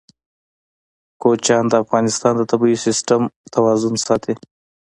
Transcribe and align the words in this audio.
کوچیان 1.21 1.65
د 1.69 1.73
افغانستان 1.83 2.33
د 2.37 2.41
طبعي 2.51 2.75
سیسټم 2.85 3.21
توازن 3.53 3.93
ساتي. 4.05 4.33